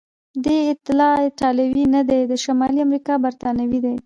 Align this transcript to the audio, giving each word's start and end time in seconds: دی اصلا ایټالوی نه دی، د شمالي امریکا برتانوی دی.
دی 0.43 0.57
اصلا 0.73 1.07
ایټالوی 1.23 1.85
نه 1.95 2.01
دی، 2.09 2.21
د 2.31 2.33
شمالي 2.43 2.79
امریکا 2.87 3.13
برتانوی 3.25 3.79
دی. 3.85 3.95